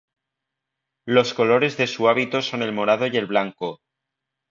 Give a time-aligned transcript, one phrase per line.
[1.05, 3.81] Los colores de su hábito son el morado y el blanco.